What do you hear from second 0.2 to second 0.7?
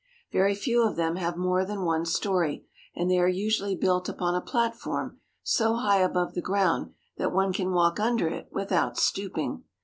Very